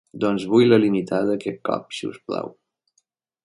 [0.21, 2.53] Doncs vull la limitada aquest cop, si us plau.